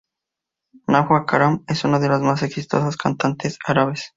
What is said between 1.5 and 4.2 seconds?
es una de las más exitosas cantantes árabes.